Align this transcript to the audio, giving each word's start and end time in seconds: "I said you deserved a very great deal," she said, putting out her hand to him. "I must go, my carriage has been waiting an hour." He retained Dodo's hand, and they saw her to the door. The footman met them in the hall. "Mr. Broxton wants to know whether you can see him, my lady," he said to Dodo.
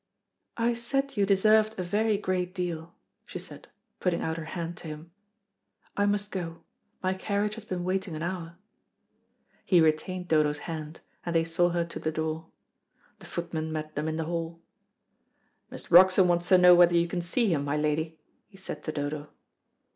"I 0.57 0.73
said 0.73 1.15
you 1.15 1.27
deserved 1.27 1.75
a 1.77 1.83
very 1.83 2.17
great 2.17 2.55
deal," 2.55 2.95
she 3.23 3.37
said, 3.37 3.67
putting 3.99 4.19
out 4.19 4.35
her 4.37 4.45
hand 4.57 4.75
to 4.77 4.87
him. 4.87 5.11
"I 5.95 6.07
must 6.07 6.31
go, 6.31 6.63
my 7.03 7.13
carriage 7.13 7.53
has 7.53 7.65
been 7.65 7.83
waiting 7.83 8.15
an 8.15 8.23
hour." 8.23 8.57
He 9.63 9.79
retained 9.79 10.27
Dodo's 10.27 10.57
hand, 10.65 11.01
and 11.23 11.35
they 11.35 11.43
saw 11.43 11.69
her 11.69 11.85
to 11.85 11.99
the 11.99 12.11
door. 12.11 12.47
The 13.19 13.27
footman 13.27 13.71
met 13.71 13.95
them 13.95 14.07
in 14.07 14.17
the 14.17 14.23
hall. 14.25 14.63
"Mr. 15.71 15.89
Broxton 15.89 16.27
wants 16.27 16.47
to 16.47 16.57
know 16.57 16.73
whether 16.73 16.95
you 16.95 17.07
can 17.07 17.21
see 17.21 17.53
him, 17.53 17.63
my 17.63 17.77
lady," 17.77 18.17
he 18.47 18.57
said 18.57 18.83
to 18.85 18.91
Dodo. 18.91 19.29